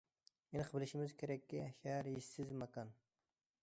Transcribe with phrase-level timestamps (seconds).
[0.53, 2.95] ئېنىق بىلىشىمىز كېرەككى، شەھەر ھېسسىز ماكان.